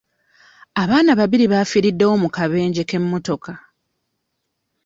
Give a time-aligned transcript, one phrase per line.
[0.83, 3.51] Abaana babiri bafiiriddewo mu kabenje k'emmotoka.